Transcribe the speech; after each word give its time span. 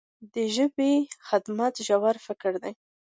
د 0.33 0.35
ژبې 0.55 0.91
خدمت 1.27 1.73
ژور 1.87 2.15
فکر 2.25 2.51
دی. 2.63 2.73